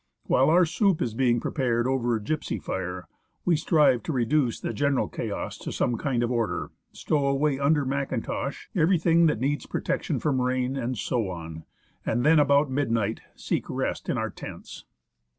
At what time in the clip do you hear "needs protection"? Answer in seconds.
9.39-10.19